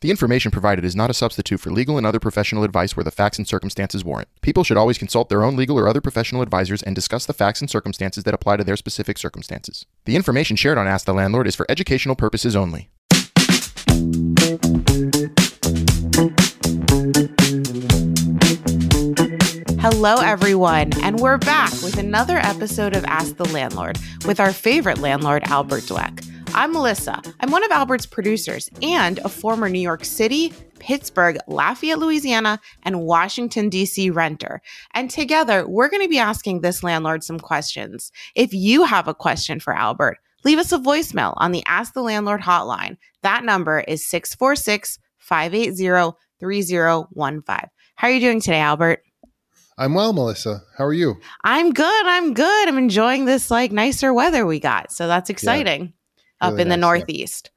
[0.00, 3.10] The information provided is not a substitute for legal and other professional advice where the
[3.10, 4.28] facts and circumstances warrant.
[4.40, 7.60] People should always consult their own legal or other professional advisors and discuss the facts
[7.60, 9.84] and circumstances that apply to their specific circumstances.
[10.06, 12.88] The information shared on Ask the Landlord is for educational purposes only.
[19.82, 24.96] Hello, everyone, and we're back with another episode of Ask the Landlord with our favorite
[24.96, 26.29] landlord, Albert Dweck.
[26.52, 27.22] I'm Melissa.
[27.40, 33.02] I'm one of Albert's producers and a former New York City, Pittsburgh, Lafayette, Louisiana, and
[33.02, 34.10] Washington, D.C.
[34.10, 34.60] renter.
[34.92, 38.10] And together, we're going to be asking this landlord some questions.
[38.34, 42.02] If you have a question for Albert, leave us a voicemail on the Ask the
[42.02, 42.96] Landlord hotline.
[43.22, 47.70] That number is 646 580 3015.
[47.94, 49.02] How are you doing today, Albert?
[49.78, 50.62] I'm well, Melissa.
[50.76, 51.16] How are you?
[51.44, 52.06] I'm good.
[52.06, 52.68] I'm good.
[52.68, 54.92] I'm enjoying this like nicer weather we got.
[54.92, 55.94] So that's exciting
[56.40, 56.98] up Really in the nice, yeah.
[56.98, 57.50] Northeast.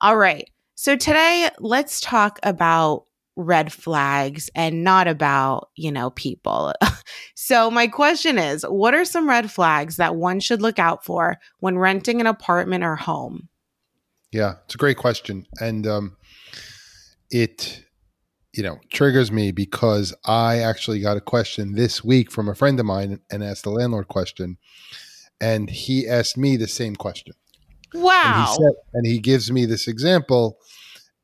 [0.00, 0.48] All right.
[0.74, 3.04] So today, let's talk about
[3.36, 6.72] red flags and not about, you know, people.
[7.34, 11.38] so my question is, what are some red flags that one should look out for
[11.60, 13.48] when renting an apartment or home?
[14.30, 16.16] Yeah, it's a great question, and um,
[17.30, 17.84] it,
[18.52, 22.80] you know, triggers me because I actually got a question this week from a friend
[22.80, 24.58] of mine and asked the landlord question,
[25.40, 27.34] and he asked me the same question.
[27.94, 28.40] And Wow.
[28.40, 30.58] he said, and he gives me this example,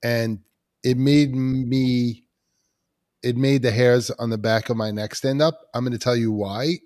[0.03, 0.39] and
[0.83, 2.25] it made me,
[3.23, 5.61] it made the hairs on the back of my neck stand up.
[5.75, 6.79] I'm going to tell you why.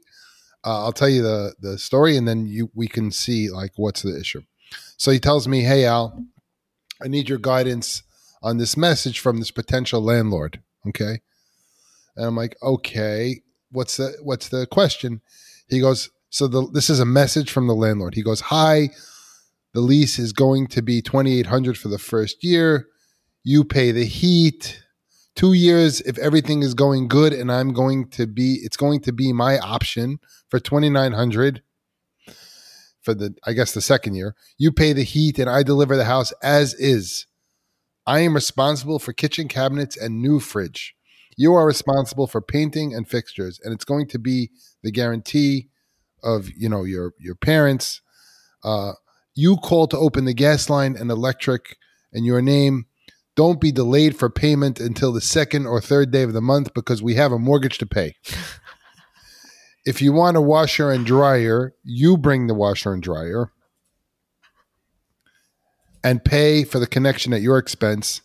[0.65, 4.01] Uh, I'll tell you the the story, and then you we can see like what's
[4.01, 4.41] the issue.
[4.97, 6.25] So he tells me, "Hey Al,
[7.03, 8.03] I need your guidance
[8.43, 11.21] on this message from this potential landlord." Okay,
[12.17, 15.21] and I'm like, "Okay, what's the what's the question?"
[15.69, 18.89] He goes, "So the this is a message from the landlord." He goes, "Hi."
[19.75, 22.87] The lease is going to be twenty eight hundred for the first year.
[23.43, 24.81] You pay the heat.
[25.35, 28.61] Two years if everything is going good, and I'm going to be.
[28.63, 31.63] It's going to be my option for twenty nine hundred
[33.03, 33.35] for the.
[33.45, 34.37] I guess the second year.
[34.57, 37.27] You pay the heat, and I deliver the house as is.
[38.07, 40.95] I am responsible for kitchen cabinets and new fridge.
[41.37, 44.51] You are responsible for painting and fixtures, and it's going to be
[44.85, 45.69] the guarantee
[46.23, 48.01] of you know your your parents.
[48.63, 48.93] Uh,
[49.35, 51.77] you call to open the gas line and electric
[52.13, 52.87] and your name.
[53.37, 57.03] Don't be delayed for payment until the second or third day of the month because
[57.03, 58.15] we have a mortgage to pay.
[59.85, 63.51] if you want a washer and dryer, you bring the washer and dryer
[66.05, 68.21] and pay for the connection at your expense.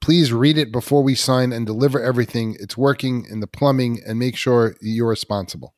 [0.00, 2.56] Please read it before we sign and deliver everything.
[2.58, 5.74] It's working in the plumbing and make sure you're responsible.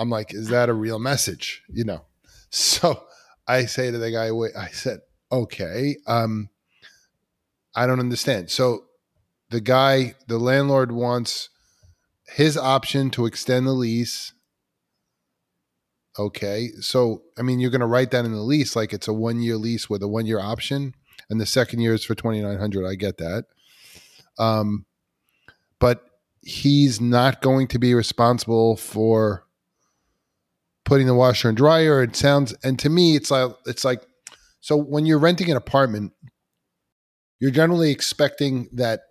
[0.00, 1.62] I'm like, is that a real message?
[1.68, 2.04] You know.
[2.52, 3.04] So
[3.46, 4.98] I say to the guy, wait, I said,
[5.30, 5.94] okay.
[6.08, 6.48] Um,
[7.76, 8.50] I don't understand.
[8.50, 8.86] So
[9.50, 11.48] the guy, the landlord wants
[12.26, 14.32] his option to extend the lease.
[16.18, 16.70] Okay.
[16.80, 19.56] So I mean you're gonna write that in the lease like it's a one year
[19.56, 20.94] lease with a one year option,
[21.28, 22.86] and the second year is for twenty nine hundred.
[22.86, 23.44] I get that.
[24.38, 24.86] Um
[25.78, 26.04] but
[26.42, 29.44] he's not going to be responsible for
[30.90, 32.02] putting the washer and dryer.
[32.02, 34.04] It sounds, and to me, it's like it's like
[34.60, 36.12] so when you're renting an apartment,
[37.38, 39.02] you're generally expecting that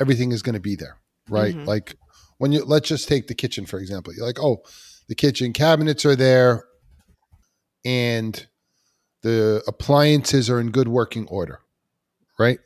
[0.00, 0.96] everything is going to be there,
[1.28, 1.56] right?
[1.56, 1.66] Mhm.
[1.66, 1.96] Like
[2.38, 4.14] when you let's just take the kitchen for example.
[4.14, 4.62] You're like, oh,
[5.08, 6.66] the kitchen cabinets are there,
[7.84, 8.46] and
[9.22, 11.58] the appliances are in good working order,
[12.38, 12.60] right?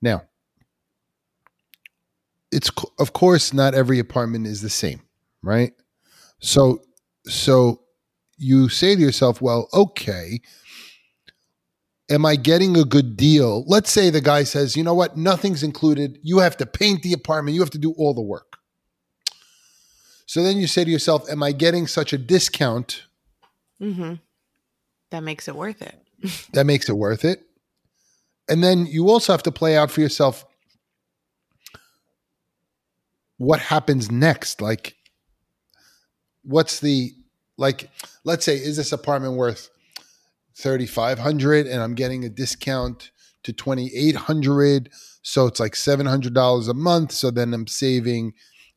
[0.00, 0.22] Now,
[2.52, 2.70] it's
[3.00, 5.02] of course not every apartment is the same,
[5.42, 5.72] right?
[6.38, 6.82] So
[7.26, 7.82] so
[8.38, 10.40] you say to yourself, well, okay,
[12.10, 13.64] am I getting a good deal?
[13.66, 16.18] Let's say the guy says, you know what, nothing's included.
[16.22, 18.58] You have to paint the apartment, you have to do all the work.
[20.26, 23.04] So then you say to yourself, am I getting such a discount
[23.80, 24.14] hmm
[25.10, 25.98] That makes it worth it.
[26.52, 27.42] that makes it worth it?
[28.48, 30.44] And then you also have to play out for yourself
[33.38, 34.60] what happens next.
[34.60, 34.96] Like,
[36.42, 37.12] what's the
[37.56, 37.90] like?
[38.24, 39.68] Let's say, is this apartment worth
[40.56, 43.10] thirty five hundred, and I'm getting a discount
[43.44, 44.90] to twenty eight hundred,
[45.22, 47.12] so it's like seven hundred dollars a month.
[47.12, 48.32] So then I'm saving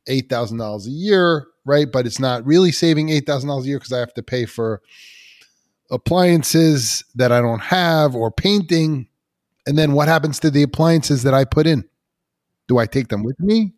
[0.06, 1.90] eight thousand dollars a year, right?
[1.90, 4.44] But it's not really saving eight thousand dollars a year because I have to pay
[4.46, 4.82] for
[5.90, 9.08] appliances that I don't have or painting.
[9.66, 11.84] And then what happens to the appliances that I put in?
[12.68, 13.72] Do I take them with me?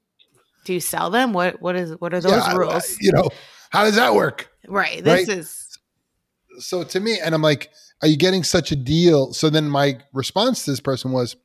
[0.64, 1.32] Do you sell them?
[1.32, 2.96] What what is what are those Yeah, I- I- rules?
[3.00, 3.28] you know,
[3.70, 4.50] how does that work?
[4.68, 5.02] right.
[5.02, 5.38] This right?
[5.38, 5.78] is
[6.58, 7.70] So to me, and I'm like,
[8.02, 9.32] are you getting such a deal?
[9.32, 11.36] So then my response to this person was,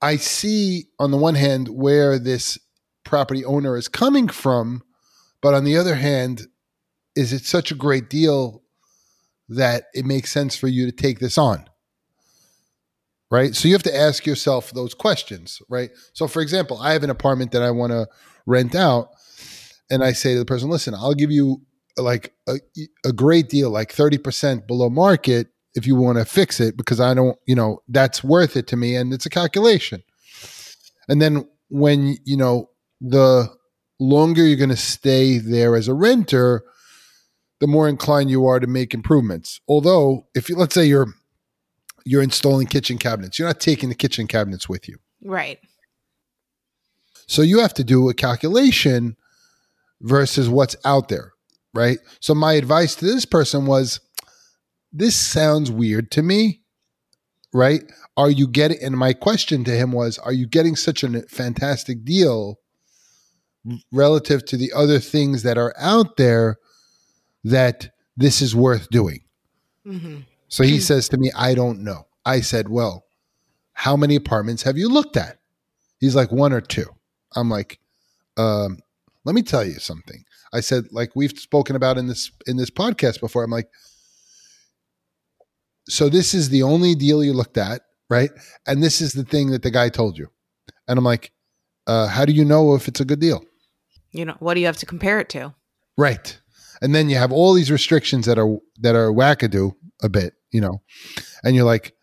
[0.00, 2.58] I see on the one hand where this
[3.04, 4.82] property owner is coming from,
[5.40, 6.46] but on the other hand,
[7.14, 8.62] is it such a great deal
[9.48, 11.64] that it makes sense for you to take this on?
[13.30, 13.54] Right.
[13.54, 15.60] So you have to ask yourself those questions.
[15.68, 15.90] Right.
[16.12, 18.06] So, for example, I have an apartment that I want to
[18.46, 19.08] rent out,
[19.90, 21.62] and I say to the person, listen, I'll give you
[21.96, 22.56] like a,
[23.04, 27.14] a great deal, like 30% below market if you want to fix it, because I
[27.14, 28.96] don't, you know, that's worth it to me.
[28.96, 30.02] And it's a calculation.
[31.08, 33.48] And then when, you know, the
[34.00, 36.62] longer you're going to stay there as a renter,
[37.60, 39.60] the more inclined you are to make improvements.
[39.68, 41.08] Although, if you let's say you're
[42.04, 44.98] you're installing kitchen cabinets, you're not taking the kitchen cabinets with you.
[45.24, 45.58] Right.
[47.26, 49.16] So you have to do a calculation
[50.00, 51.32] versus what's out there,
[51.74, 51.98] right?
[52.20, 54.00] So my advice to this person was
[54.92, 56.62] this sounds weird to me,
[57.52, 57.82] right?
[58.16, 62.04] Are you getting and my question to him was are you getting such a fantastic
[62.04, 62.58] deal
[63.92, 66.58] relative to the other things that are out there
[67.44, 69.20] that this is worth doing.
[69.86, 70.20] Mm-hmm.
[70.48, 72.06] So he says to me, I don't know.
[72.24, 73.04] I said, Well,
[73.72, 75.38] how many apartments have you looked at?
[75.98, 76.86] He's like, One or two.
[77.34, 77.78] I'm like,
[78.36, 78.78] um,
[79.26, 80.24] let me tell you something.
[80.54, 83.44] I said, like we've spoken about in this in this podcast before.
[83.44, 83.68] I'm like,
[85.88, 88.30] so this is the only deal you looked at, right?
[88.66, 90.28] And this is the thing that the guy told you.
[90.88, 91.32] And I'm like,
[91.86, 93.44] uh, how do you know if it's a good deal?
[94.12, 95.54] You know, what do you have to compare it to?
[95.98, 96.40] Right
[96.80, 100.60] and then you have all these restrictions that are that are wackadoo a bit, you
[100.60, 100.82] know,
[101.42, 101.94] and you're like,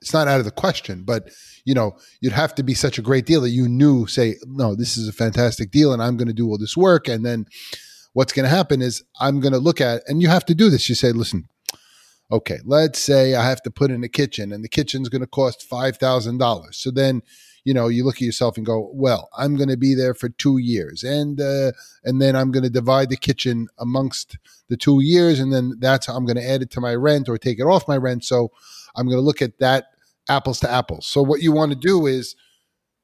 [0.00, 1.30] it's not out of the question, but
[1.64, 4.74] you know, you'd have to be such a great deal that you knew, say, no,
[4.74, 7.46] this is a fantastic deal, and I'm going to do all this work, and then
[8.12, 10.70] what's going to happen is I'm going to look at, and you have to do
[10.70, 10.88] this.
[10.88, 11.48] You say, listen,
[12.32, 15.26] okay, let's say I have to put in a kitchen, and the kitchen's going to
[15.26, 16.76] cost five thousand dollars.
[16.78, 17.22] So then
[17.64, 20.28] you know you look at yourself and go well i'm going to be there for
[20.28, 21.72] two years and uh,
[22.04, 26.06] and then i'm going to divide the kitchen amongst the two years and then that's
[26.06, 28.24] how i'm going to add it to my rent or take it off my rent.
[28.24, 28.50] So
[28.96, 29.86] i'm going to look at that
[30.28, 31.06] apples to apples.
[31.06, 32.36] So what you want to do is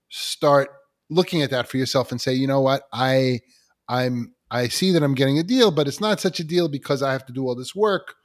[0.09, 0.71] start
[1.11, 2.83] looking at that for yourself and say you know what?
[2.93, 3.41] I
[3.89, 7.03] i'm i see that i'm getting a deal but it's not such a deal because
[7.03, 8.17] i have to do all this work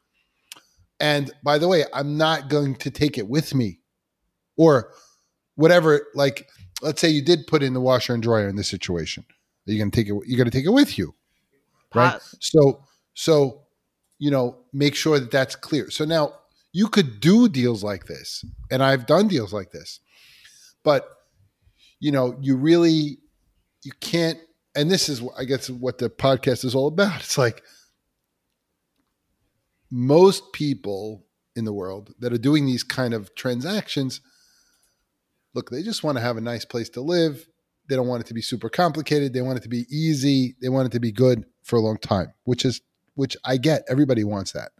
[1.00, 3.80] and by the way i'm not going to take it with me.
[4.58, 4.94] Or
[5.62, 6.48] whatever like
[6.82, 9.24] let's say you did put in the washer and dryer in this situation
[9.66, 11.14] you're you going to take it you're going to take it with you
[11.94, 12.20] right?
[12.40, 13.62] So so
[14.20, 15.90] you know make sure that that's clear.
[15.90, 16.34] So now
[16.74, 20.00] you could do deals like this and i've done deals like this
[20.84, 21.06] but
[22.00, 23.18] you know you really
[23.84, 24.40] you can't
[24.76, 27.20] and this is i guess what the podcast is all about.
[27.20, 27.62] It's like
[29.92, 31.26] most people
[31.56, 34.22] in the world that are doing these kind of transactions
[35.54, 37.48] look, they just want to have a nice place to live.
[37.90, 39.34] They don't want it to be super complicated.
[39.34, 40.56] They want it to be easy.
[40.62, 42.82] They want it to be good for a long time, which is
[43.16, 43.84] which I get.
[43.90, 44.72] Everybody wants that.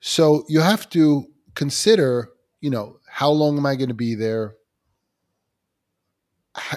[0.00, 4.54] So you have to consider, you know, how long am I going to be there?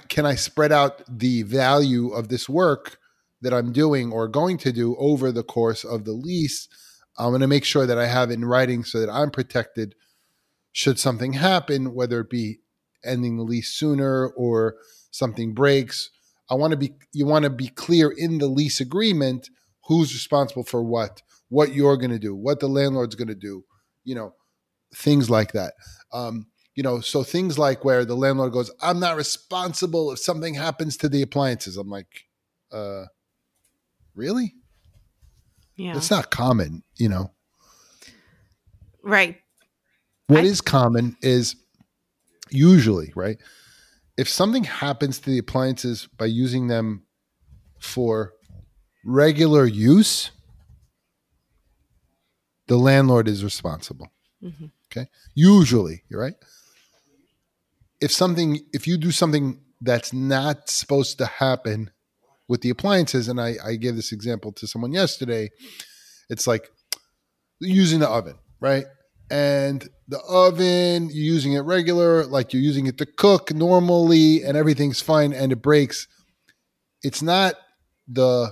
[0.09, 2.97] Can I spread out the value of this work
[3.41, 6.67] that I'm doing or going to do over the course of the lease?
[7.17, 9.95] I'm going to make sure that I have it in writing so that I'm protected
[10.71, 12.59] should something happen, whether it be
[13.03, 14.75] ending the lease sooner or
[15.11, 16.09] something breaks.
[16.49, 19.49] I want to be you want to be clear in the lease agreement
[19.85, 23.63] who's responsible for what, what you're going to do, what the landlord's going to do,
[24.03, 24.33] you know,
[24.95, 25.73] things like that.
[26.13, 30.53] Um, you know, so things like where the landlord goes, "I'm not responsible if something
[30.53, 32.27] happens to the appliances." I'm like,
[32.71, 33.05] uh,
[34.15, 34.55] really?
[35.75, 37.33] Yeah, it's not common, you know.
[39.03, 39.40] Right,
[40.31, 41.55] what I, is common is
[42.49, 43.37] usually, right?
[44.17, 47.03] If something happens to the appliances by using them
[47.79, 48.33] for
[49.05, 50.31] regular use,
[52.67, 54.11] the landlord is responsible.
[54.43, 54.67] Mm-hmm.
[54.91, 55.09] Okay.
[55.33, 56.35] Usually, you're right.
[57.99, 61.91] If something, if you do something that's not supposed to happen
[62.47, 65.49] with the appliances, and I, I gave this example to someone yesterday,
[66.29, 66.69] it's like
[67.59, 68.85] using the oven, right?
[69.31, 74.57] And the oven, you're using it regular, like you're using it to cook normally, and
[74.57, 76.07] everything's fine, and it breaks.
[77.01, 77.55] It's not
[78.09, 78.51] the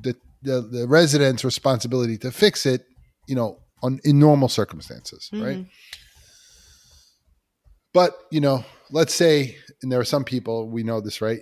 [0.00, 2.86] the the, the resident's responsibility to fix it,
[3.26, 5.44] you know, on in normal circumstances, mm-hmm.
[5.44, 5.66] right?
[7.92, 11.40] But you know, let's say, and there are some people we know this, right?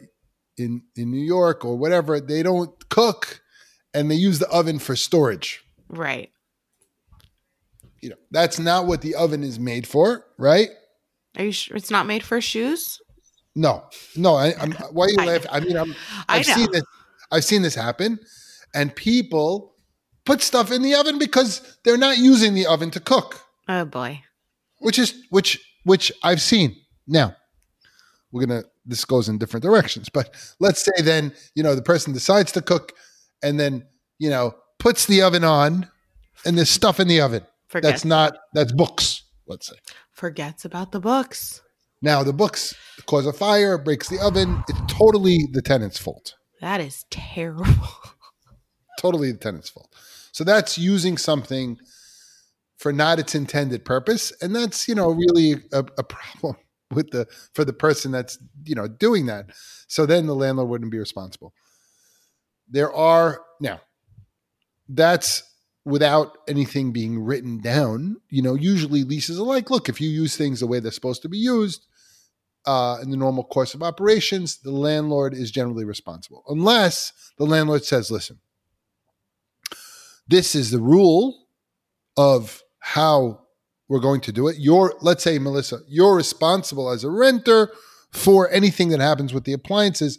[0.57, 3.42] In in New York or whatever, they don't cook,
[3.92, 5.62] and they use the oven for storage.
[5.90, 6.30] Right.
[8.02, 10.69] You know, that's not what the oven is made for, right?
[11.37, 12.99] Are you sure it's not made for shoes?
[13.54, 13.85] No,
[14.16, 14.35] no.
[14.37, 15.50] I, I'm, why are you laughing?
[15.52, 15.92] I mean, I'm,
[16.28, 16.54] I I've know.
[16.54, 16.83] seen this.
[17.33, 18.19] I've seen this happen,
[18.75, 19.75] and people
[20.25, 24.23] put stuff in the oven because they're not using the oven to cook, Oh boy.
[24.78, 26.76] which is which which I've seen.
[27.07, 27.37] Now,
[28.33, 28.62] we're gonna.
[28.87, 32.62] This goes in different directions, but let's say then you know the person decides to
[32.62, 32.92] cook,
[33.42, 33.87] and then
[34.19, 35.88] you know puts the oven on,
[36.45, 37.45] and there's stuff in the oven.
[37.71, 38.37] Forget That's not.
[38.53, 39.23] That's books.
[39.47, 39.77] Let's say.
[40.12, 41.62] forgets about the books.
[42.03, 42.75] Now the books
[43.07, 44.62] cause a fire, breaks the oven.
[44.69, 46.35] It's totally the tenant's fault.
[46.61, 47.75] That is terrible.
[48.99, 49.95] Totally the tenant's fault.
[50.31, 51.79] So that's using something
[52.77, 56.57] for not its intended purpose, and that's you know really a, a problem
[56.91, 59.47] with the for the person that's you know doing that.
[59.89, 61.55] So then the landlord wouldn't be responsible.
[62.69, 63.81] There are now
[64.87, 65.43] that's
[65.90, 68.16] without anything being written down.
[68.28, 71.23] You know, usually leases are like, look, if you use things the way they're supposed
[71.23, 71.87] to be used,
[72.66, 77.85] uh, in the normal course of operations, the landlord is generally responsible, unless the landlord
[77.85, 78.38] says, listen,
[80.28, 81.47] this is the rule
[82.16, 83.40] of how
[83.88, 84.56] we're going to do it.
[84.59, 87.73] You're, let's say, Melissa, you're responsible as a renter
[88.12, 90.18] for anything that happens with the appliances.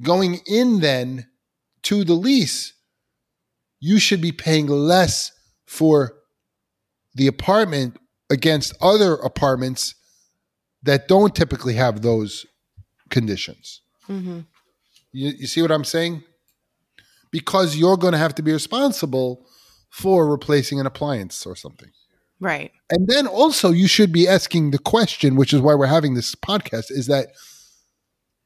[0.00, 1.26] Going in then
[1.84, 2.74] to the lease,
[3.80, 5.32] you should be paying less
[5.66, 6.14] for
[7.14, 7.98] the apartment
[8.30, 9.94] against other apartments
[10.82, 12.46] that don't typically have those
[13.10, 13.80] conditions.
[14.06, 14.40] hmm
[15.12, 16.22] You, you see what I'm saying?
[17.30, 19.46] Because you're going to have to be responsible
[19.90, 21.90] for replacing an appliance or something.
[22.40, 22.72] Right.
[22.90, 26.34] And then also, you should be asking the question, which is why we're having this
[26.34, 27.28] podcast, is that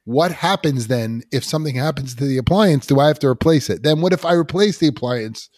[0.04, 2.87] what happens then if something happens to the appliance?
[2.87, 3.82] Do I have to replace it?
[3.82, 5.49] Then what if I replace the appliance?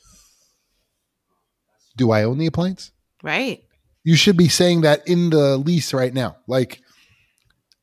[1.96, 2.90] Do I own the appliance?
[3.22, 3.64] Right.
[4.02, 6.36] You should be saying that in the lease right now.
[6.46, 6.82] Like,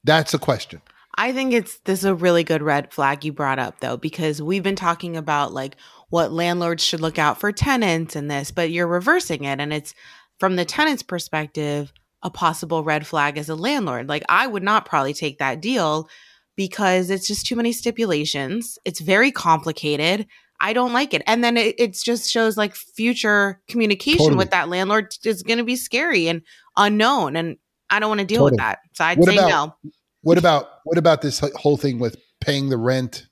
[0.03, 0.81] that's a question.
[1.15, 4.41] I think it's this is a really good red flag you brought up though, because
[4.41, 5.75] we've been talking about like
[6.09, 9.59] what landlords should look out for tenants and this, but you're reversing it.
[9.59, 9.93] And it's
[10.39, 11.91] from the tenant's perspective,
[12.23, 14.07] a possible red flag as a landlord.
[14.07, 16.09] Like I would not probably take that deal
[16.55, 18.77] because it's just too many stipulations.
[18.85, 20.27] It's very complicated.
[20.59, 21.23] I don't like it.
[21.25, 24.37] And then it, it just shows like future communication Totally.
[24.37, 26.41] with that landlord is going to be scary and
[26.77, 27.35] unknown.
[27.35, 27.57] And
[27.89, 28.79] I don't want to deal with that.
[28.93, 29.49] So I'd What say about-
[29.83, 29.91] no.
[30.23, 33.25] What about what about this whole thing with paying the rent?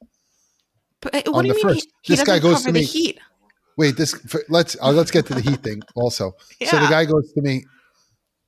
[1.01, 1.75] But, on what do you mean?
[1.75, 3.19] He, he This guy goes to the me- heat.
[3.77, 6.31] Wait, this for, let's uh, let's get to the heat thing also.
[6.65, 7.63] So the guy goes to me.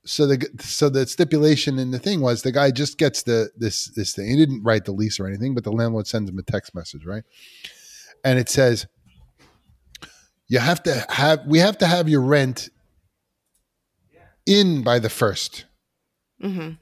[0.04, 3.86] So the so the stipulation in the thing was the guy just gets the this
[3.94, 4.28] this thing.
[4.28, 7.04] He didn't write the lease or anything, but the landlord sends him a text message,
[7.06, 7.22] right?
[8.24, 8.86] And it says,
[10.48, 12.68] "You have to have we have to have your rent
[14.46, 15.66] in by the first.
[16.42, 16.72] mm-hmm.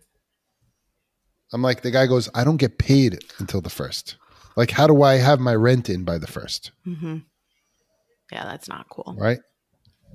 [1.52, 4.16] I'm like, the guy goes, I don't get paid until the first.
[4.56, 6.70] Like, how do I have my rent in by the first?
[6.86, 7.18] mm-hmm.
[8.32, 9.16] Yeah, that's not cool.
[9.18, 9.40] Right?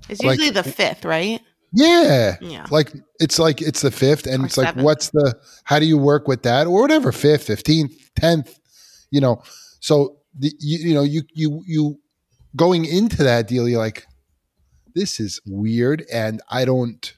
[0.10, 1.42] It's Like- usually the fifth, right?
[1.76, 2.38] Yeah.
[2.42, 2.66] Yeah.
[2.72, 4.86] Like it's like it's the fifth, and Or it's like seventh.
[4.86, 8.58] what's the how do you work with that or whatever fifth, fifteenth, tenth,
[9.12, 9.44] you know?
[9.82, 12.00] So the, you you know you you you
[12.56, 14.06] going into that deal, you're like,
[14.96, 17.14] this is weird, and I don't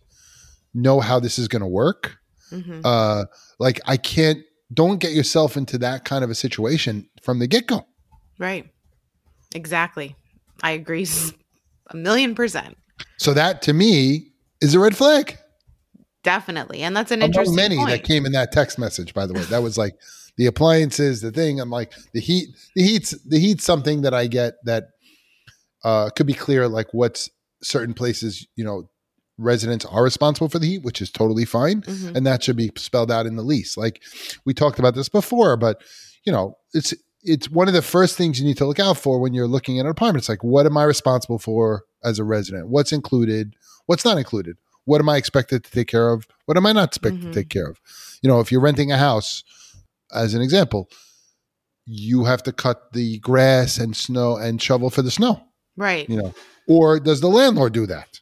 [0.73, 2.17] know how this is going to work.
[2.49, 3.25] hmm Uh,
[3.59, 4.39] like I can't.
[4.73, 7.85] Don't get yourself into that kind of a situation from the get go.
[8.37, 8.69] Right.
[9.55, 10.15] Exactly.
[10.61, 11.07] I agree
[11.91, 12.75] a million percent.
[13.17, 15.37] So that to me is a red flag.
[16.23, 16.81] Definitely.
[16.81, 17.89] And that's an among interesting many point.
[17.89, 19.95] that came in that text message by the way that was like
[20.35, 24.27] the appliances the thing i'm like the heat the heat's the heat's something that i
[24.27, 24.89] get that
[25.83, 27.29] uh could be clear like what's
[27.63, 28.87] certain places you know
[29.39, 32.15] residents are responsible for the heat which is totally fine Mhm.
[32.15, 34.01] and that should be spelled out in the lease like
[34.45, 35.81] we talked about this before but
[36.25, 39.19] you know it's it's one of the first things you need to look out for
[39.19, 42.23] when you're looking at an apartment it's like what am i responsible for as a
[42.23, 43.55] resident what's included
[43.87, 44.57] what's not included?
[44.85, 46.27] What am i expected to take care of?
[46.45, 47.33] What am i not expected Mhm.
[47.33, 47.79] to take care of?
[48.21, 49.43] You know if you're renting a house
[50.13, 50.87] as an example
[51.89, 55.41] you have to cut the grass and snow and shovel for the snow
[55.77, 56.07] Right.
[56.09, 56.33] you know
[56.67, 58.19] or does the landlord do that?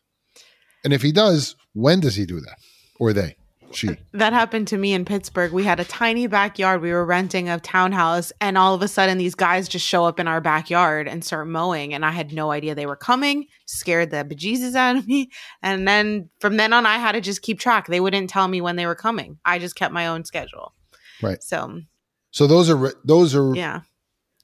[0.83, 2.57] And if he does when does he do that?
[2.99, 3.35] Or they
[3.71, 5.51] she That happened to me in Pittsburgh.
[5.51, 6.81] We had a tiny backyard.
[6.81, 10.19] We were renting a townhouse, and all of a sudden, these guys just show up
[10.19, 11.93] in our backyard and start mowing.
[11.93, 15.29] And I had no idea they were coming, scared the bejesus out of me.
[15.61, 17.87] And then from then on, I had to just keep track.
[17.87, 19.39] They wouldn't tell me when they were coming.
[19.45, 20.73] I just kept my own schedule.
[21.21, 21.41] Right.
[21.41, 21.81] So,
[22.31, 23.81] so those are those are yeah.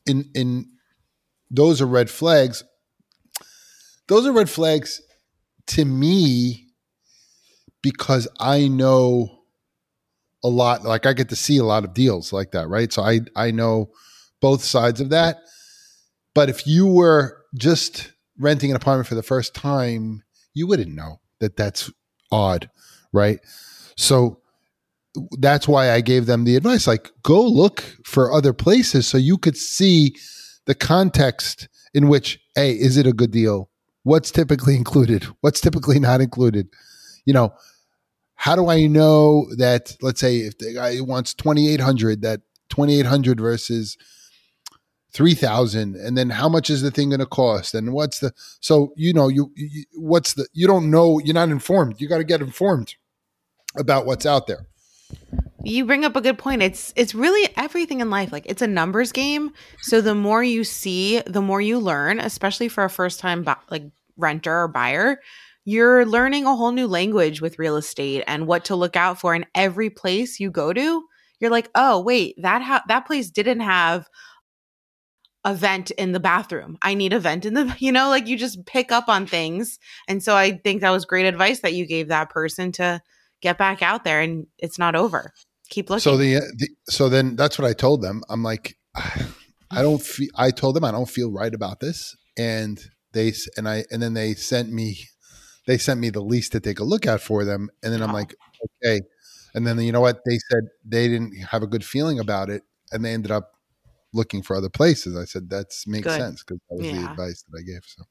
[0.05, 0.65] in in
[1.49, 2.63] those are red flags.
[4.07, 5.01] Those are red flags
[5.67, 6.70] to me
[7.81, 9.39] because I know
[10.43, 12.91] a lot like I get to see a lot of deals like that, right?
[12.91, 13.91] So I I know
[14.39, 15.37] both sides of that.
[16.33, 20.23] But if you were just renting an apartment for the first time,
[20.53, 21.91] you wouldn't know that that's
[22.31, 22.69] odd,
[23.11, 23.39] right?
[23.97, 24.41] So
[25.39, 29.37] that's why I gave them the advice like go look for other places so you
[29.37, 30.15] could see
[30.65, 33.69] the context in which hey is it a good deal
[34.03, 36.69] what's typically included what's typically not included
[37.25, 37.53] you know
[38.41, 43.97] how do I know that let's say if the guy wants 2800 that 2800 versus
[45.13, 48.93] 3000 and then how much is the thing going to cost and what's the so
[48.95, 52.23] you know you, you what's the you don't know you're not informed you got to
[52.23, 52.95] get informed
[53.77, 54.65] about what's out there.
[55.63, 56.63] You bring up a good point.
[56.63, 59.53] It's it's really everything in life like it's a numbers game.
[59.81, 63.53] So the more you see the more you learn especially for a first time bu-
[63.69, 63.83] like
[64.17, 65.19] renter or buyer
[65.65, 69.35] you're learning a whole new language with real estate and what to look out for
[69.35, 71.03] in every place you go to
[71.39, 74.07] you're like oh wait that ha- that place didn't have
[75.43, 76.77] a vent in the bathroom.
[76.81, 79.79] I need a vent in the, you know, like you just pick up on things.
[80.07, 83.01] And so I think that was great advice that you gave that person to
[83.41, 85.33] get back out there and it's not over.
[85.69, 86.01] Keep looking.
[86.01, 88.23] So the, uh, the so then that's what I told them.
[88.29, 90.27] I'm like, I don't feel.
[90.35, 92.77] I told them I don't feel right about this, and
[93.13, 94.97] they and I and then they sent me,
[95.67, 98.09] they sent me the lease to take a look at for them, and then I'm
[98.11, 98.13] Oh.
[98.13, 98.35] like,
[98.83, 99.01] okay,
[99.53, 102.63] and then you know what they said they didn't have a good feeling about it,
[102.91, 103.53] and they ended up
[104.13, 105.15] looking for other places.
[105.15, 106.19] I said that's makes Good.
[106.19, 107.81] sense because that was the advice that I gave.
[107.85, 108.03] So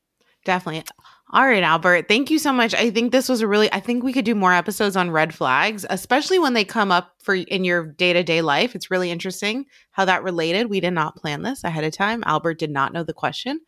[0.42, 0.84] Definitely.
[1.32, 2.08] All right, Albert.
[2.08, 2.72] Thank you so much.
[2.72, 5.34] I think this was a really I think we could do more episodes on red
[5.34, 8.74] flags, especially when they come up for in your day-to-day life.
[8.74, 10.70] It's really interesting how that related.
[10.70, 12.22] We did not plan this ahead of time.
[12.24, 13.60] Albert did not know the question.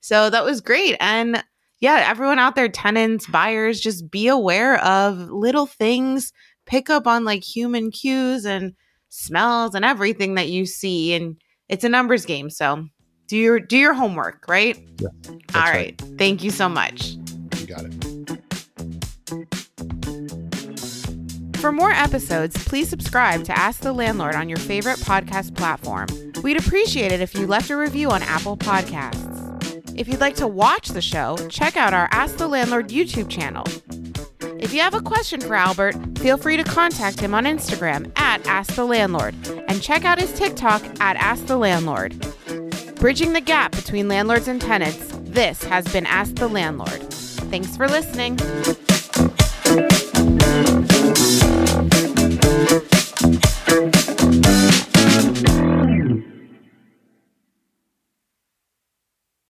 [0.00, 0.96] So that was great.
[1.00, 1.42] And
[1.80, 6.32] yeah, everyone out there, tenants, buyers, just be aware of little things,
[6.66, 8.74] pick up on like human cues and
[9.08, 11.14] smells and everything that you see.
[11.14, 11.36] And
[11.68, 12.50] it's a numbers game.
[12.50, 12.86] So
[13.28, 14.76] do your do your homework, right?
[15.00, 16.02] Yeah, All that's right.
[16.18, 17.16] Thank you so much.
[17.58, 17.94] you got it.
[21.58, 26.06] For more episodes, please subscribe to Ask the Landlord on your favorite podcast platform.
[26.42, 29.37] We'd appreciate it if you left a review on Apple Podcasts.
[29.98, 33.64] If you'd like to watch the show, check out our Ask the Landlord YouTube channel.
[34.60, 38.46] If you have a question for Albert, feel free to contact him on Instagram at
[38.46, 39.34] Ask the Landlord
[39.66, 42.14] and check out his TikTok at Ask the Landlord.
[42.94, 47.02] Bridging the gap between landlords and tenants, this has been Ask the Landlord.
[47.50, 48.38] Thanks for listening.